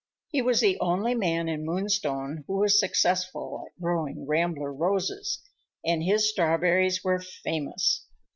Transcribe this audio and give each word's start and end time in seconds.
He 0.29 0.41
was 0.41 0.61
the 0.61 0.79
only 0.79 1.13
man 1.13 1.47
in 1.47 1.63
Moonstone 1.63 2.43
who 2.47 2.55
was 2.57 2.79
successful 2.79 3.67
at 3.67 3.79
growing 3.79 4.25
rambler 4.25 4.73
roses, 4.73 5.43
and 5.85 6.01
his 6.03 6.27
strawberries 6.27 7.03
were 7.03 7.19
famous. 7.19 8.07